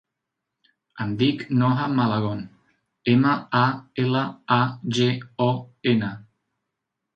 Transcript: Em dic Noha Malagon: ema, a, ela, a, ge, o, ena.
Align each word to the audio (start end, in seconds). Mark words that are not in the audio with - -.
Em 1.03 1.11
dic 1.19 1.43
Noha 1.59 1.85
Malagon: 1.99 2.41
ema, 3.15 3.35
a, 3.61 3.63
ela, 4.07 4.25
a, 4.59 4.61
ge, 4.99 5.11
o, 5.49 5.51
ena. 5.95 6.13